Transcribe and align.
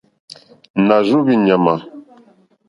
Nà 0.85 0.95
rzóhwì 1.03 1.35
ɲàmà. 1.45 1.73